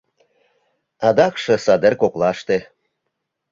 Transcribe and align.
Адакше 1.07 1.53
садер 1.65 1.93
коклаште. 2.01 2.57